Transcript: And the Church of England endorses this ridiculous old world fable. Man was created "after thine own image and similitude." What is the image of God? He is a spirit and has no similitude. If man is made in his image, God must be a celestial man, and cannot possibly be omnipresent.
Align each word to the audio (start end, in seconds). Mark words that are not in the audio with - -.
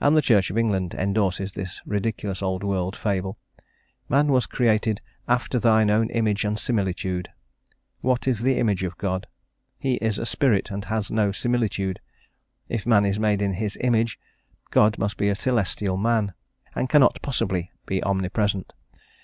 And 0.00 0.16
the 0.16 0.22
Church 0.22 0.48
of 0.48 0.56
England 0.56 0.94
endorses 0.94 1.50
this 1.50 1.80
ridiculous 1.84 2.40
old 2.40 2.62
world 2.62 2.94
fable. 2.94 3.36
Man 4.08 4.28
was 4.28 4.46
created 4.46 5.00
"after 5.26 5.58
thine 5.58 5.90
own 5.90 6.08
image 6.10 6.44
and 6.44 6.56
similitude." 6.56 7.30
What 8.00 8.28
is 8.28 8.42
the 8.42 8.58
image 8.60 8.84
of 8.84 8.96
God? 8.96 9.26
He 9.76 9.94
is 9.94 10.20
a 10.20 10.24
spirit 10.24 10.70
and 10.70 10.84
has 10.84 11.10
no 11.10 11.32
similitude. 11.32 11.98
If 12.68 12.86
man 12.86 13.04
is 13.04 13.18
made 13.18 13.42
in 13.42 13.54
his 13.54 13.76
image, 13.80 14.20
God 14.70 14.98
must 14.98 15.16
be 15.16 15.28
a 15.28 15.34
celestial 15.34 15.96
man, 15.96 16.34
and 16.76 16.88
cannot 16.88 17.20
possibly 17.20 17.72
be 17.86 18.00
omnipresent. 18.04 18.72